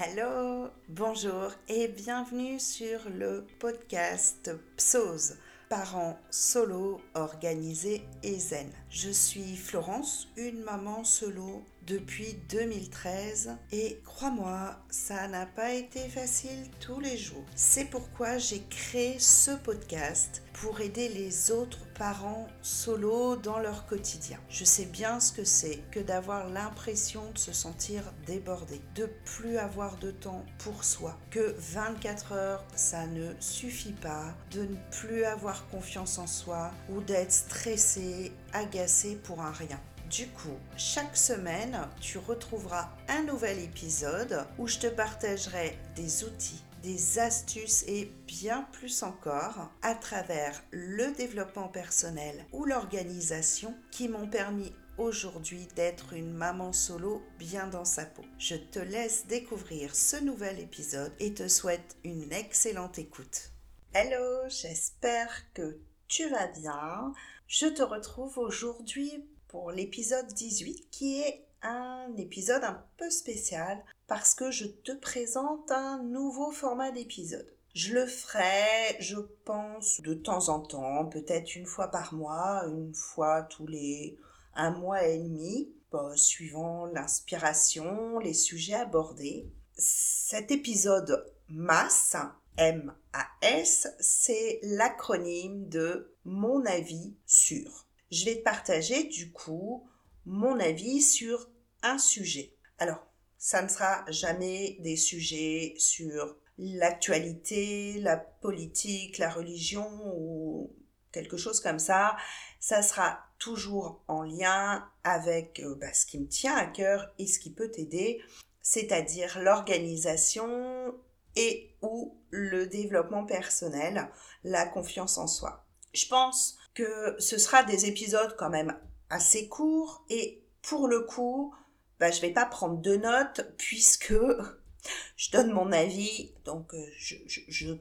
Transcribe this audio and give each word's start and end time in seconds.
Hello, 0.00 0.68
bonjour 0.88 1.50
et 1.68 1.88
bienvenue 1.88 2.60
sur 2.60 3.00
le 3.10 3.44
podcast 3.58 4.48
PSOS, 4.76 5.34
parents 5.68 6.16
solo 6.30 7.00
organisés 7.14 8.02
et 8.22 8.38
zen. 8.38 8.70
Je 8.90 9.10
suis 9.10 9.56
Florence, 9.56 10.28
une 10.36 10.62
maman 10.62 11.02
solo 11.02 11.64
depuis 11.88 12.34
2013 12.50 13.56
et 13.72 14.00
crois-moi, 14.04 14.76
ça 14.90 15.26
n'a 15.26 15.46
pas 15.46 15.72
été 15.72 16.00
facile 16.08 16.68
tous 16.80 17.00
les 17.00 17.16
jours. 17.16 17.44
C'est 17.56 17.86
pourquoi 17.86 18.36
j'ai 18.36 18.62
créé 18.68 19.18
ce 19.18 19.52
podcast 19.52 20.42
pour 20.52 20.80
aider 20.80 21.08
les 21.08 21.50
autres 21.50 21.86
parents 21.98 22.46
solo 22.62 23.36
dans 23.36 23.58
leur 23.58 23.86
quotidien. 23.86 24.38
Je 24.50 24.64
sais 24.64 24.84
bien 24.84 25.18
ce 25.18 25.32
que 25.32 25.44
c'est 25.44 25.78
que 25.90 26.00
d'avoir 26.00 26.50
l'impression 26.50 27.30
de 27.32 27.38
se 27.38 27.52
sentir 27.52 28.02
débordé, 28.26 28.82
de 28.94 29.08
plus 29.24 29.56
avoir 29.56 29.96
de 29.96 30.10
temps 30.10 30.44
pour 30.58 30.84
soi, 30.84 31.16
que 31.30 31.54
24 31.58 32.32
heures 32.32 32.64
ça 32.74 33.06
ne 33.06 33.32
suffit 33.40 33.92
pas, 33.92 34.34
de 34.50 34.62
ne 34.62 34.76
plus 34.90 35.24
avoir 35.24 35.66
confiance 35.68 36.18
en 36.18 36.26
soi 36.26 36.70
ou 36.90 37.00
d'être 37.00 37.32
stressé, 37.32 38.32
agacé 38.52 39.16
pour 39.16 39.40
un 39.40 39.52
rien. 39.52 39.80
Du 40.10 40.26
coup, 40.28 40.56
chaque 40.78 41.18
semaine, 41.18 41.86
tu 42.00 42.16
retrouveras 42.16 42.88
un 43.08 43.24
nouvel 43.24 43.58
épisode 43.58 44.46
où 44.56 44.66
je 44.66 44.78
te 44.78 44.86
partagerai 44.86 45.78
des 45.96 46.24
outils, 46.24 46.62
des 46.82 47.18
astuces 47.18 47.84
et 47.86 48.10
bien 48.26 48.66
plus 48.72 49.02
encore 49.02 49.70
à 49.82 49.94
travers 49.94 50.62
le 50.70 51.14
développement 51.14 51.68
personnel 51.68 52.46
ou 52.52 52.64
l'organisation 52.64 53.74
qui 53.90 54.08
m'ont 54.08 54.28
permis 54.28 54.72
aujourd'hui 54.96 55.68
d'être 55.76 56.14
une 56.14 56.32
maman 56.32 56.72
solo 56.72 57.22
bien 57.38 57.66
dans 57.66 57.84
sa 57.84 58.06
peau. 58.06 58.24
Je 58.38 58.54
te 58.54 58.78
laisse 58.78 59.26
découvrir 59.26 59.94
ce 59.94 60.16
nouvel 60.16 60.58
épisode 60.58 61.12
et 61.20 61.34
te 61.34 61.48
souhaite 61.48 61.98
une 62.02 62.32
excellente 62.32 62.98
écoute. 62.98 63.52
Hello, 63.92 64.48
j'espère 64.48 65.52
que 65.52 65.78
tu 66.06 66.30
vas 66.30 66.46
bien. 66.46 67.12
Je 67.46 67.66
te 67.66 67.82
retrouve 67.82 68.38
aujourd'hui 68.38 69.22
pour 69.48 69.72
l'épisode 69.72 70.26
18 70.26 70.90
qui 70.90 71.20
est 71.20 71.44
un 71.62 72.14
épisode 72.16 72.62
un 72.62 72.84
peu 72.96 73.10
spécial 73.10 73.82
parce 74.06 74.34
que 74.34 74.50
je 74.50 74.66
te 74.66 74.92
présente 74.92 75.70
un 75.70 76.02
nouveau 76.02 76.50
format 76.52 76.92
d'épisode. 76.92 77.52
Je 77.74 77.94
le 77.94 78.06
ferai, 78.06 78.96
je 79.00 79.16
pense, 79.44 80.00
de 80.00 80.14
temps 80.14 80.48
en 80.48 80.60
temps, 80.60 81.06
peut-être 81.06 81.56
une 81.56 81.66
fois 81.66 81.88
par 81.88 82.14
mois, 82.14 82.64
une 82.66 82.94
fois 82.94 83.42
tous 83.42 83.66
les 83.66 84.18
un 84.54 84.70
mois 84.70 85.04
et 85.04 85.18
demi, 85.18 85.72
suivant 86.16 86.86
l'inspiration, 86.86 88.18
les 88.18 88.34
sujets 88.34 88.74
abordés. 88.74 89.48
Cet 89.74 90.50
épisode 90.50 91.32
MAS, 91.48 92.16
M-A-S, 92.56 93.88
c'est 94.00 94.58
l'acronyme 94.62 95.68
de 95.68 96.12
mon 96.24 96.64
avis 96.66 97.14
sur 97.24 97.87
je 98.10 98.24
vais 98.24 98.36
te 98.36 98.42
partager 98.42 99.04
du 99.04 99.32
coup 99.32 99.88
mon 100.26 100.58
avis 100.60 101.02
sur 101.02 101.48
un 101.82 101.98
sujet. 101.98 102.54
Alors, 102.78 103.06
ça 103.38 103.62
ne 103.62 103.68
sera 103.68 104.04
jamais 104.10 104.76
des 104.80 104.96
sujets 104.96 105.74
sur 105.78 106.36
l'actualité, 106.58 108.00
la 108.00 108.16
politique, 108.16 109.18
la 109.18 109.30
religion 109.30 109.88
ou 110.16 110.72
quelque 111.12 111.36
chose 111.36 111.60
comme 111.60 111.78
ça. 111.78 112.16
Ça 112.60 112.82
sera 112.82 113.20
toujours 113.38 114.02
en 114.08 114.22
lien 114.22 114.88
avec 115.04 115.60
euh, 115.60 115.76
bah, 115.76 115.92
ce 115.92 116.04
qui 116.04 116.18
me 116.18 116.26
tient 116.26 116.56
à 116.56 116.66
cœur 116.66 117.12
et 117.18 117.26
ce 117.26 117.38
qui 117.38 117.52
peut 117.52 117.70
t'aider, 117.70 118.20
c'est-à-dire 118.60 119.38
l'organisation 119.40 120.94
et 121.36 121.76
ou 121.82 122.16
le 122.30 122.66
développement 122.66 123.24
personnel, 123.24 124.08
la 124.42 124.66
confiance 124.66 125.18
en 125.18 125.28
soi. 125.28 125.64
Je 125.94 126.06
pense 126.06 126.58
que 126.74 127.16
ce 127.18 127.38
sera 127.38 127.62
des 127.62 127.86
épisodes 127.86 128.36
quand 128.38 128.50
même 128.50 128.76
assez 129.10 129.48
courts 129.48 130.04
et 130.10 130.42
pour 130.62 130.88
le 130.88 131.00
coup, 131.00 131.54
bah, 131.98 132.10
je 132.10 132.20
vais 132.20 132.32
pas 132.32 132.46
prendre 132.46 132.80
de 132.80 132.96
notes 132.96 133.52
puisque 133.56 134.14
je 135.16 135.30
donne 135.30 135.50
mon 135.50 135.72
avis, 135.72 136.32
donc 136.44 136.74
euh, 136.74 136.86
je, 136.98 137.74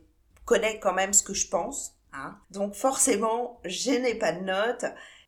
connais 0.46 0.80
quand 0.80 0.94
même 0.94 1.14
ce 1.14 1.24
que 1.24 1.34
je 1.34 1.48
pense. 1.48 1.94
Hein. 2.14 2.38
Donc 2.52 2.74
forcément, 2.74 3.60
je 3.66 3.92
n'ai 3.92 4.16
pas 4.16 4.32
de 4.32 4.44
notes. 4.44 4.86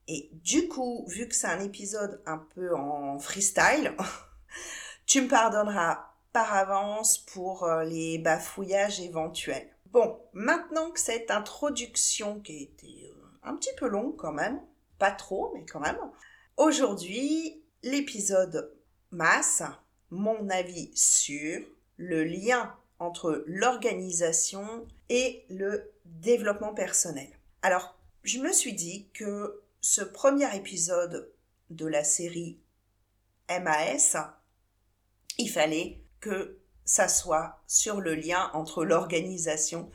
Et 0.07 0.29
du 0.31 0.67
coup, 0.67 1.05
vu 1.07 1.27
que 1.27 1.35
c'est 1.35 1.47
un 1.47 1.59
épisode 1.59 2.21
un 2.25 2.39
peu 2.55 2.73
en 2.75 3.19
freestyle, 3.19 3.95
tu 5.05 5.21
me 5.21 5.27
pardonneras 5.27 6.09
par 6.31 6.53
avance 6.53 7.17
pour 7.17 7.63
euh, 7.63 7.83
les 7.83 8.17
bafouillages 8.17 8.99
éventuels. 9.01 9.69
Bon, 9.87 10.19
maintenant 10.33 10.91
que 10.91 10.99
cette 10.99 11.31
introduction 11.31 12.39
qui 12.39 12.57
a 12.57 12.61
été 12.61 13.11
euh, 13.11 13.18
un 13.43 13.55
petit 13.55 13.73
peu 13.77 13.87
long 13.87 14.11
quand 14.11 14.31
même, 14.31 14.61
pas 14.97 15.11
trop, 15.11 15.51
mais 15.53 15.65
quand 15.65 15.79
même. 15.79 15.97
Aujourd'hui, 16.57 17.61
l'épisode 17.83 18.73
masse, 19.11 19.63
mon 20.11 20.49
avis 20.49 20.91
sur 20.93 21.61
le 21.97 22.23
lien 22.23 22.75
entre 22.99 23.43
l'organisation 23.47 24.85
et 25.09 25.45
le 25.49 25.91
développement 26.05 26.73
personnel. 26.73 27.29
Alors, 27.61 27.97
je 28.23 28.39
me 28.39 28.51
suis 28.51 28.73
dit 28.73 29.07
que 29.13 29.61
ce 29.81 30.01
premier 30.01 30.53
épisode 30.55 31.31
de 31.69 31.85
la 31.85 32.03
série 32.03 32.59
MAS, 33.49 34.17
il 35.37 35.49
fallait 35.49 36.01
que 36.19 36.59
ça 36.83 37.07
soit 37.07 37.61
sur 37.67 38.01
le 38.01 38.15
lien 38.15 38.49
entre 38.53 38.83
l'organisation 38.83 39.89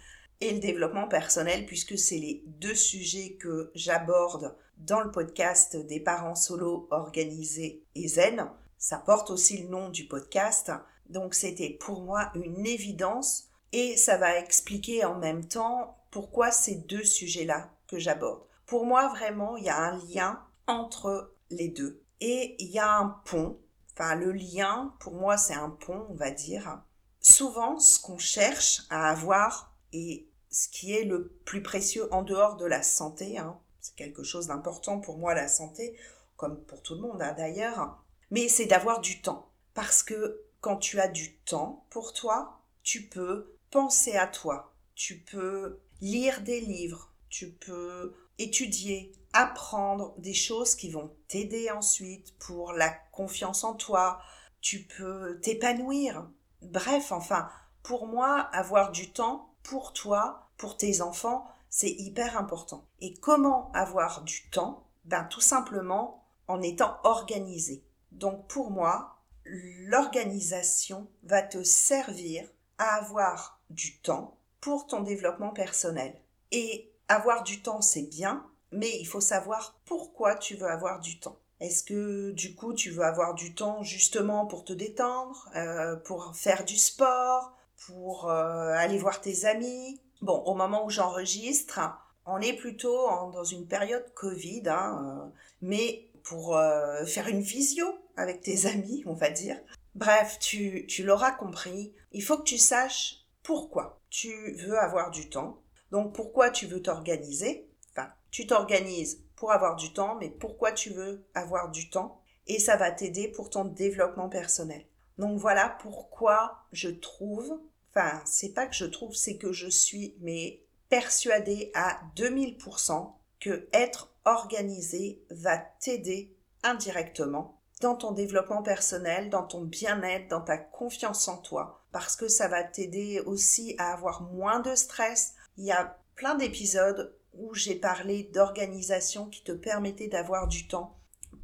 et 0.45 0.53
le 0.53 0.61
développement 0.61 1.09
personnel, 1.09 1.65
puisque 1.65 1.99
c'est 1.99 2.19
les 2.19 2.43
deux 2.47 2.75
sujets 2.75 3.37
que 3.41 3.71
j'aborde 3.75 4.55
dans 4.79 5.01
le 5.01 5.11
podcast 5.11 5.77
des 5.77 6.01
parents 6.01 6.35
solo 6.35 6.87
organisés 6.91 7.85
et 7.95 8.09
zen. 8.09 8.51
Ça 8.77 8.99
porte 8.99 9.31
aussi 9.31 9.63
le 9.63 9.69
nom 9.69 9.89
du 9.89 10.07
podcast, 10.07 10.71
donc 11.09 11.35
c'était 11.35 11.71
pour 11.71 12.03
moi 12.03 12.31
une 12.35 12.67
évidence 12.67 13.49
et 13.73 13.97
ça 13.97 14.19
va 14.19 14.39
expliquer 14.39 15.05
en 15.05 15.19
même 15.19 15.47
temps 15.47 15.97
pourquoi 16.11 16.51
ces 16.51 16.77
deux 16.77 17.05
sujets-là 17.05 17.71
que 17.89 17.99
j'aborde. 17.99 18.43
Pour 18.67 18.85
moi, 18.85 19.09
vraiment, 19.09 19.57
il 19.57 19.65
y 19.65 19.71
a 19.71 19.79
un 19.79 19.99
lien 20.07 20.41
entre 20.67 21.35
les 21.51 21.69
deux. 21.69 22.03
Et 22.21 22.57
il 22.59 22.71
y 22.71 22.79
a 22.79 22.97
un 22.99 23.21
pont, 23.25 23.59
enfin 23.93 24.15
le 24.15 24.33
lien, 24.33 24.95
pour 25.01 25.15
moi, 25.15 25.37
c'est 25.37 25.55
un 25.55 25.71
pont, 25.71 26.07
on 26.11 26.15
va 26.15 26.31
dire. 26.31 26.83
Souvent, 27.21 27.79
ce 27.79 28.01
qu'on 28.01 28.19
cherche 28.19 28.83
à 28.91 29.11
avoir 29.11 29.75
et 29.93 30.29
ce 30.55 30.69
qui 30.69 30.95
est 30.95 31.05
le 31.05 31.29
plus 31.45 31.63
précieux 31.63 32.13
en 32.15 32.23
dehors 32.23 32.57
de 32.57 32.65
la 32.65 32.83
santé. 32.83 33.39
Hein. 33.39 33.59
C'est 33.81 33.97
quelque 33.97 34.23
chose 34.23 34.47
d'important 34.47 35.01
pour 35.01 35.19
moi, 35.19 35.35
la 35.35 35.49
santé, 35.49 35.99
comme 36.37 36.65
pour 36.65 36.81
tout 36.83 36.95
le 36.95 37.01
monde 37.01 37.21
hein, 37.21 37.35
d'ailleurs. 37.37 38.03
Mais 38.31 38.49
c'est 38.49 38.67
d'avoir 38.67 39.01
du 39.01 39.21
temps. 39.21 39.51
Parce 39.75 40.03
que 40.03 40.45
quand 40.61 40.77
tu 40.77 41.01
as 41.01 41.09
du 41.09 41.37
temps 41.39 41.85
pour 41.91 42.13
toi, 42.13 42.61
tu 42.85 43.09
peux 43.09 43.57
penser 43.71 44.17
à 44.17 44.29
toi. 44.29 44.73
Tu 44.95 45.19
peux 45.19 45.81
lire 46.01 46.41
des 46.43 46.61
livres. 46.61 47.13
Tu 47.29 47.51
peux 47.51 48.15
étudier, 48.39 49.13
apprendre 49.33 50.15
des 50.19 50.35
choses 50.35 50.77
qui 50.77 50.91
vont 50.91 51.13
t'aider 51.27 51.71
ensuite 51.71 52.39
pour 52.39 52.73
la 52.73 52.91
confiance 53.13 53.65
en 53.65 53.75
toi. 53.75 54.21
Tu 54.61 54.85
peux 54.85 55.41
t'épanouir. 55.41 56.31
Bref, 56.63 57.11
enfin, 57.11 57.49
pour 57.83 58.07
moi, 58.07 58.39
avoir 58.53 58.93
du 58.93 59.13
temps 59.13 59.55
pour 59.65 59.93
toi, 59.93 60.44
pour 60.57 60.77
tes 60.77 61.01
enfants, 61.01 61.47
c'est 61.71 61.91
hyper 61.91 62.39
important. 62.39 62.87
Et 63.01 63.15
comment 63.15 63.71
avoir 63.73 64.23
du 64.23 64.49
temps? 64.51 64.87
Ben 65.05 65.25
tout 65.25 65.41
simplement 65.41 66.25
en 66.49 66.63
étant 66.63 66.97
organisé. 67.05 67.85
Donc 68.13 68.47
pour 68.47 68.71
moi, 68.71 69.17
l'organisation 69.45 71.09
va 71.23 71.43
te 71.43 71.63
servir 71.63 72.49
à 72.79 72.97
avoir 72.97 73.61
du 73.71 73.99
temps 73.99 74.39
pour 74.61 74.87
ton 74.87 75.01
développement 75.01 75.51
personnel. 75.51 76.15
Et 76.53 76.93
avoir 77.09 77.43
du 77.43 77.61
temps, 77.63 77.83
c'est 77.83 78.09
bien, 78.09 78.47
mais 78.73 78.91
il 78.99 79.07
faut 79.07 79.21
savoir 79.21 79.79
pourquoi 79.85 80.37
tu 80.37 80.55
veux 80.55 80.69
avoir 80.69 81.01
du 81.01 81.19
temps. 81.21 81.39
Est-ce 81.61 81.85
que 81.85 82.31
du 82.33 82.55
coup 82.55 82.75
tu 82.75 82.91
veux 82.91 83.05
avoir 83.05 83.35
du 83.35 83.55
temps 83.55 83.83
justement 83.83 84.47
pour 84.47 84.65
te 84.65 84.73
détendre, 84.73 85.49
euh, 85.55 85.97
pour 85.97 86.35
faire 86.35 86.65
du 86.65 86.77
sport, 86.77 87.53
pour 87.87 88.29
euh, 88.29 88.73
aller 88.75 88.99
voir 88.99 89.21
tes 89.21 89.45
amis? 89.45 90.01
Bon, 90.23 90.39
au 90.45 90.55
moment 90.55 90.85
où 90.87 90.91
j'enregistre, 90.91 91.81
on 92.27 92.41
est 92.41 92.55
plutôt 92.55 93.07
dans 93.33 93.45
une 93.45 93.67
période 93.67 94.13
Covid, 94.15 94.63
hein, 94.67 95.03
euh, 95.05 95.31
mais 95.61 96.09
pour 96.23 96.57
euh, 96.57 97.05
faire 97.05 97.29
une 97.29 97.43
visio 97.43 97.87
avec 98.17 98.41
tes 98.41 98.67
amis, 98.73 99.03
on 99.07 99.15
va 99.15 99.31
dire. 99.31 99.59
Bref, 99.95 100.39
tu, 100.41 100.87
tu 100.87 101.05
l'auras 101.05 101.33
compris, 101.33 101.95
il 102.13 102.23
faut 102.23 102.39
que 102.39 102.45
tu 102.45 102.59
saches 102.59 103.25
pourquoi 103.43 104.01
tu 104.11 104.53
veux 104.55 104.79
avoir 104.79 105.11
du 105.11 105.29
temps. 105.29 105.61
Donc 105.91 106.15
pourquoi 106.15 106.51
tu 106.51 106.67
veux 106.67 106.83
t'organiser. 106.83 107.69
Enfin, 107.93 108.09
tu 108.31 108.47
t'organises 108.47 109.23
pour 109.37 109.53
avoir 109.53 109.77
du 109.77 109.93
temps, 109.93 110.17
mais 110.17 110.31
pourquoi 110.31 110.73
tu 110.73 110.91
veux 110.91 111.25
avoir 111.35 111.71
du 111.71 111.91
temps. 111.91 112.21
Et 112.47 112.59
ça 112.59 112.77
va 112.77 112.91
t'aider 112.91 113.29
pour 113.29 113.51
ton 113.51 113.65
développement 113.65 114.29
personnel. 114.29 114.85
Donc 115.19 115.39
voilà 115.39 115.77
pourquoi 115.81 116.65
je 116.73 116.89
trouve, 116.89 117.61
enfin 117.95 118.21
c'est 118.25 118.53
pas 118.53 118.67
que 118.67 118.75
je 118.75 118.85
trouve, 118.85 119.15
c'est 119.15 119.37
que 119.37 119.53
je 119.53 119.69
suis 119.69 120.15
mais 120.21 120.63
persuadée 120.89 121.71
à 121.75 122.01
2000% 122.17 123.13
que 123.41 123.69
être 123.73 124.13
organisé 124.25 125.23
va 125.31 125.59
t'aider 125.59 126.35
indirectement 126.63 127.61
dans 127.81 127.97
ton 127.97 128.13
développement 128.13 128.63
personnel, 128.63 129.29
dans 129.29 129.43
ton 129.43 129.63
bien-être, 129.63 130.29
dans 130.29 130.41
ta 130.41 130.57
confiance 130.57 131.29
en 131.29 131.37
toi, 131.39 131.85
parce 131.93 132.17
que 132.17 132.29
ça 132.29 132.49
va 132.49 132.65
t'aider 132.65 133.21
aussi 133.21 133.75
à 133.79 133.93
avoir 133.93 134.23
moins 134.23 134.61
de 134.61 134.75
stress. 134.75 135.35
Il 135.59 135.65
y 135.65 135.73
a 135.73 135.99
plein 136.15 136.35
d'épisodes 136.35 137.15
où 137.35 137.53
j'ai 137.55 137.75
parlé 137.75 138.25
d'organisation 138.33 139.27
qui 139.27 139.43
te 139.43 139.53
permettait 139.53 140.09
d'avoir 140.09 140.47
du 140.47 140.69
temps 140.69 140.97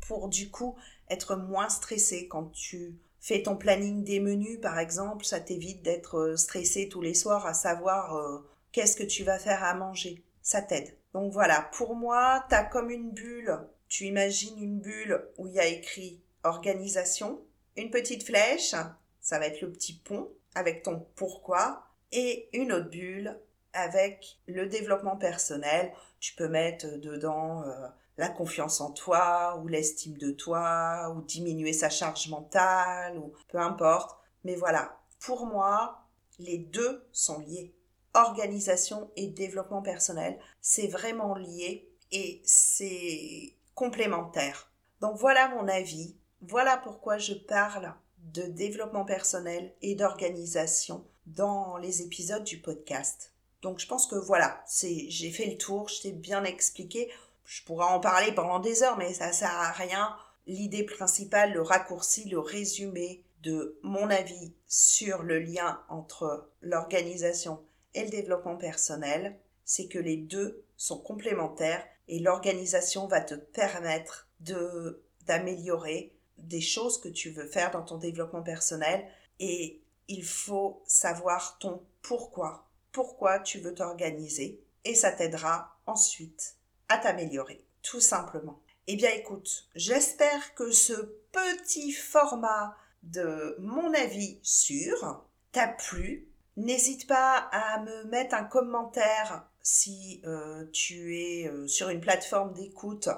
pour 0.07 0.29
du 0.29 0.51
coup 0.51 0.77
être 1.11 1.37
moins 1.37 1.69
stressé 1.69 2.29
quand 2.29 2.47
tu 2.53 2.99
fais 3.21 3.43
ton 3.43 3.57
planning 3.57 4.03
des 4.05 4.21
menus 4.21 4.61
par 4.61 4.79
exemple, 4.79 5.25
ça 5.25 5.41
t'évite 5.41 5.83
d'être 5.83 6.19
euh, 6.19 6.37
stressé 6.37 6.89
tous 6.89 7.01
les 7.01 7.15
soirs 7.15 7.47
à 7.47 7.55
savoir 7.55 8.17
euh, 8.17 8.39
qu'est-ce 8.73 8.97
que 8.97 9.05
tu 9.05 9.25
vas 9.25 9.39
faire 9.39 9.63
à 9.63 9.75
manger. 9.75 10.25
Ça 10.43 10.63
t'aide. 10.63 10.97
Donc 11.13 11.33
voilà, 11.33 11.69
pour 11.73 11.95
moi, 11.95 12.45
tu 12.49 12.55
as 12.55 12.65
comme 12.65 12.91
une 12.91 13.11
bulle. 13.11 13.59
Tu 13.89 14.07
imagines 14.07 14.63
une 14.63 14.81
bulle 14.81 15.29
où 15.39 15.47
il 15.47 15.55
y 15.55 15.61
a 15.61 15.67
écrit 15.67 16.21
organisation, 16.45 17.41
une 17.77 17.91
petite 17.91 18.25
flèche, 18.25 18.75
ça 19.21 19.39
va 19.39 19.47
être 19.47 19.61
le 19.61 19.73
petit 19.73 19.95
pont 19.95 20.31
avec 20.55 20.83
ton 20.83 21.07
pourquoi, 21.17 21.85
et 22.13 22.49
une 22.53 22.73
autre 22.73 22.91
bulle 22.91 23.39
avec 23.73 24.39
le 24.47 24.67
développement 24.67 25.17
personnel. 25.17 25.93
Tu 26.19 26.35
peux 26.35 26.49
mettre 26.49 26.87
dedans 26.99 27.63
euh, 27.63 27.89
la 28.21 28.29
confiance 28.29 28.83
en 28.83 28.91
toi 28.91 29.59
ou 29.61 29.67
l'estime 29.67 30.19
de 30.19 30.31
toi 30.31 31.13
ou 31.17 31.23
diminuer 31.23 31.73
sa 31.73 31.89
charge 31.89 32.29
mentale 32.29 33.19
ou 33.19 33.33
peu 33.49 33.59
importe. 33.59 34.19
Mais 34.45 34.57
voilà, 34.57 35.01
pour 35.19 35.47
moi, 35.47 36.07
les 36.39 36.59
deux 36.59 37.03
sont 37.13 37.41
liés. 37.41 37.75
Organisation 38.13 39.11
et 39.17 39.27
développement 39.27 39.81
personnel, 39.81 40.39
c'est 40.61 40.89
vraiment 40.89 41.35
lié 41.35 41.89
et 42.13 42.43
c'est 42.45 43.55
complémentaire. 43.75 44.71
Donc 45.01 45.17
voilà 45.17 45.49
mon 45.49 45.67
avis. 45.67 46.15
Voilà 46.43 46.77
pourquoi 46.77 47.17
je 47.17 47.33
parle 47.33 47.95
de 48.19 48.43
développement 48.43 49.07
personnel 49.07 49.75
et 49.81 49.95
d'organisation 49.95 51.07
dans 51.25 51.79
les 51.79 52.03
épisodes 52.03 52.45
du 52.45 52.61
podcast. 52.61 53.33
Donc 53.63 53.79
je 53.79 53.87
pense 53.87 54.07
que 54.07 54.17
voilà, 54.17 54.63
c'est 54.67 55.09
j'ai 55.09 55.31
fait 55.31 55.47
le 55.47 55.57
tour, 55.57 55.89
je 55.89 56.03
t'ai 56.03 56.13
bien 56.13 56.45
expliqué. 56.45 57.11
Je 57.51 57.65
pourrais 57.65 57.87
en 57.87 57.99
parler 57.99 58.31
pendant 58.31 58.61
des 58.61 58.85
heures, 58.85 58.97
mais 58.97 59.13
ça 59.13 59.33
sert 59.33 59.51
à 59.51 59.73
rien. 59.73 60.17
L'idée 60.47 60.85
principale, 60.85 61.53
le 61.53 61.63
raccourci, 61.63 62.29
le 62.29 62.39
résumé 62.39 63.25
de 63.43 63.77
mon 63.83 64.09
avis 64.09 64.55
sur 64.69 65.25
le 65.25 65.41
lien 65.41 65.83
entre 65.89 66.49
l'organisation 66.61 67.61
et 67.95 68.05
le 68.05 68.11
développement 68.11 68.57
personnel, 68.57 69.37
c'est 69.65 69.89
que 69.89 69.99
les 69.99 70.17
deux 70.17 70.65
sont 70.77 71.01
complémentaires 71.01 71.85
et 72.07 72.21
l'organisation 72.21 73.09
va 73.09 73.21
te 73.21 73.35
permettre 73.35 74.29
de 74.39 75.03
d'améliorer 75.27 76.13
des 76.39 76.61
choses 76.61 77.01
que 77.01 77.09
tu 77.09 77.31
veux 77.31 77.49
faire 77.49 77.73
dans 77.73 77.83
ton 77.83 77.99
développement 77.99 78.43
personnel 78.43 79.05
et 79.41 79.81
il 80.07 80.23
faut 80.25 80.85
savoir 80.87 81.59
ton 81.59 81.83
pourquoi. 82.01 82.69
Pourquoi 82.93 83.41
tu 83.41 83.59
veux 83.59 83.75
t'organiser 83.75 84.63
et 84.85 84.95
ça 84.95 85.11
t'aidera 85.11 85.77
ensuite 85.87 86.60
t'améliorer, 86.99 87.65
tout 87.83 88.01
simplement. 88.01 88.61
Eh 88.87 88.97
bien 88.97 89.11
écoute, 89.11 89.69
j'espère 89.75 90.55
que 90.55 90.71
ce 90.73 90.93
petit 91.33 91.93
format 91.93 92.77
de 93.03 93.57
mon 93.61 93.95
avis 93.95 94.39
sûr 94.43 95.25
t'a 95.53 95.69
plu. 95.69 96.29
N'hésite 96.57 97.07
pas 97.07 97.49
à 97.53 97.81
me 97.81 98.05
mettre 98.05 98.35
un 98.35 98.45
commentaire 98.45 99.47
si 99.63 100.21
euh, 100.25 100.67
tu 100.73 101.17
es 101.17 101.49
euh, 101.49 101.67
sur 101.67 101.89
une 101.89 102.01
plateforme 102.01 102.53
d'écoute 102.53 103.09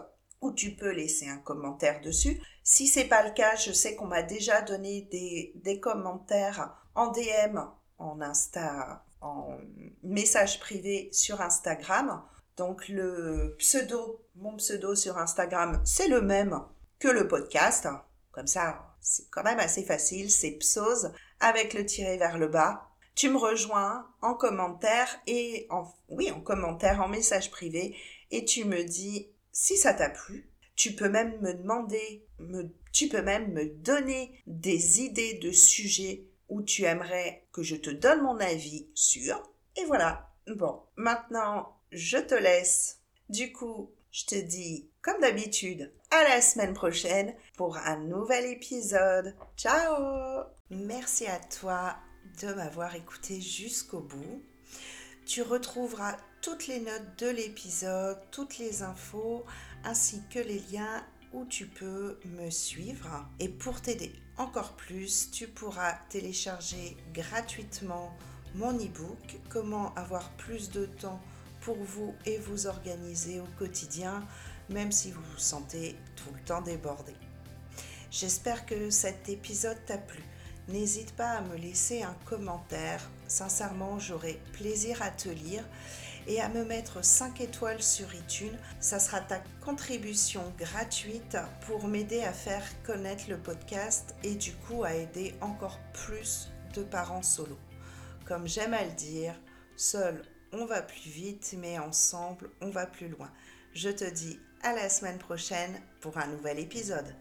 où 0.40 0.52
tu 0.52 0.74
peux 0.74 0.90
laisser 0.90 1.28
un 1.28 1.38
commentaire 1.38 2.00
dessus. 2.00 2.40
Si 2.64 2.86
c'est 2.86 3.04
pas 3.04 3.26
le 3.26 3.32
cas, 3.32 3.56
je 3.56 3.72
sais 3.72 3.94
qu'on 3.94 4.06
m'a 4.06 4.22
déjà 4.22 4.60
donné 4.60 5.02
des, 5.10 5.52
des 5.56 5.80
commentaires 5.80 6.76
en 6.94 7.10
DM, 7.12 7.58
en 7.98 8.20
Insta, 8.20 9.04
en 9.20 9.56
message 10.02 10.60
privé 10.60 11.08
sur 11.12 11.40
Instagram. 11.40 12.22
Donc 12.62 12.88
le 12.88 13.56
pseudo, 13.58 14.24
mon 14.36 14.56
pseudo 14.56 14.94
sur 14.94 15.18
Instagram, 15.18 15.82
c'est 15.84 16.06
le 16.06 16.22
même 16.22 16.60
que 17.00 17.08
le 17.08 17.26
podcast. 17.26 17.88
Comme 18.30 18.46
ça, 18.46 18.94
c'est 19.00 19.28
quand 19.32 19.42
même 19.42 19.58
assez 19.58 19.82
facile, 19.82 20.30
c'est 20.30 20.52
psose 20.52 21.10
avec 21.40 21.74
le 21.74 21.84
tiré 21.84 22.18
vers 22.18 22.38
le 22.38 22.46
bas. 22.46 22.88
Tu 23.16 23.30
me 23.30 23.36
rejoins 23.36 24.06
en 24.20 24.34
commentaire 24.34 25.08
et 25.26 25.66
en 25.70 25.92
oui, 26.08 26.30
en 26.30 26.40
commentaire 26.40 27.00
en 27.00 27.08
message 27.08 27.50
privé 27.50 27.96
et 28.30 28.44
tu 28.44 28.64
me 28.64 28.84
dis 28.84 29.32
si 29.50 29.76
ça 29.76 29.92
t'a 29.92 30.10
plu, 30.10 30.48
tu 30.76 30.92
peux 30.92 31.08
même 31.08 31.40
me 31.40 31.54
demander, 31.54 32.28
me, 32.38 32.72
tu 32.92 33.08
peux 33.08 33.22
même 33.22 33.52
me 33.52 33.70
donner 33.70 34.40
des 34.46 35.00
idées 35.00 35.40
de 35.42 35.50
sujets 35.50 36.28
où 36.48 36.62
tu 36.62 36.84
aimerais 36.84 37.44
que 37.50 37.64
je 37.64 37.74
te 37.74 37.90
donne 37.90 38.22
mon 38.22 38.38
avis 38.38 38.88
sur. 38.94 39.42
Et 39.74 39.84
voilà. 39.84 40.28
Bon, 40.46 40.82
maintenant, 40.96 41.81
je 41.92 42.16
te 42.16 42.34
laisse. 42.34 43.00
Du 43.28 43.52
coup, 43.52 43.90
je 44.10 44.24
te 44.24 44.34
dis, 44.34 44.90
comme 45.02 45.20
d'habitude, 45.20 45.92
à 46.10 46.24
la 46.24 46.40
semaine 46.40 46.74
prochaine 46.74 47.34
pour 47.56 47.76
un 47.76 47.98
nouvel 47.98 48.46
épisode. 48.46 49.34
Ciao 49.56 50.44
Merci 50.70 51.26
à 51.26 51.38
toi 51.38 51.96
de 52.40 52.52
m'avoir 52.54 52.94
écouté 52.94 53.40
jusqu'au 53.40 54.00
bout. 54.00 54.42
Tu 55.26 55.42
retrouveras 55.42 56.16
toutes 56.40 56.66
les 56.66 56.80
notes 56.80 57.18
de 57.18 57.28
l'épisode, 57.28 58.18
toutes 58.30 58.58
les 58.58 58.82
infos, 58.82 59.44
ainsi 59.84 60.22
que 60.30 60.38
les 60.38 60.60
liens 60.72 61.06
où 61.32 61.44
tu 61.44 61.66
peux 61.66 62.18
me 62.24 62.50
suivre. 62.50 63.26
Et 63.38 63.48
pour 63.48 63.80
t'aider 63.80 64.12
encore 64.36 64.76
plus, 64.76 65.30
tu 65.30 65.46
pourras 65.46 65.94
télécharger 66.08 66.96
gratuitement 67.12 68.16
mon 68.54 68.74
e-book 68.74 69.38
Comment 69.48 69.94
avoir 69.94 70.30
plus 70.32 70.70
de 70.70 70.86
temps 70.86 71.20
pour 71.62 71.76
vous 71.76 72.14
et 72.26 72.38
vous 72.38 72.66
organiser 72.66 73.40
au 73.40 73.46
quotidien, 73.58 74.22
même 74.68 74.92
si 74.92 75.10
vous 75.10 75.22
vous 75.22 75.38
sentez 75.38 75.96
tout 76.16 76.32
le 76.34 76.40
temps 76.42 76.62
débordé. 76.62 77.14
J'espère 78.10 78.66
que 78.66 78.90
cet 78.90 79.28
épisode 79.28 79.78
t'a 79.86 79.98
plu. 79.98 80.22
N'hésite 80.68 81.12
pas 81.16 81.30
à 81.30 81.40
me 81.40 81.56
laisser 81.56 82.02
un 82.02 82.14
commentaire. 82.24 83.10
Sincèrement, 83.26 83.98
j'aurai 83.98 84.40
plaisir 84.52 85.02
à 85.02 85.10
te 85.10 85.28
lire 85.28 85.64
et 86.26 86.40
à 86.40 86.48
me 86.48 86.64
mettre 86.64 87.04
5 87.04 87.40
étoiles 87.40 87.82
sur 87.82 88.14
iTunes. 88.14 88.56
Ça 88.78 89.00
sera 89.00 89.20
ta 89.20 89.42
contribution 89.64 90.42
gratuite 90.58 91.36
pour 91.66 91.88
m'aider 91.88 92.22
à 92.22 92.32
faire 92.32 92.64
connaître 92.84 93.24
le 93.28 93.38
podcast 93.38 94.14
et 94.22 94.34
du 94.34 94.52
coup 94.52 94.84
à 94.84 94.94
aider 94.94 95.34
encore 95.40 95.81
plus 95.92 96.50
de 96.74 96.82
parents 96.82 97.22
solo. 97.22 97.58
Comme 98.24 98.46
j'aime 98.46 98.74
à 98.74 98.84
le 98.84 98.92
dire, 98.92 99.34
seul 99.76 100.22
on 100.52 100.64
va 100.66 100.82
plus 100.82 101.10
vite, 101.10 101.54
mais 101.58 101.78
ensemble 101.78 102.50
on 102.60 102.70
va 102.70 102.86
plus 102.86 103.08
loin. 103.08 103.30
Je 103.74 103.88
te 103.88 104.04
dis 104.04 104.38
à 104.62 104.74
la 104.74 104.88
semaine 104.88 105.18
prochaine 105.18 105.80
pour 106.00 106.18
un 106.18 106.26
nouvel 106.26 106.58
épisode. 106.58 107.14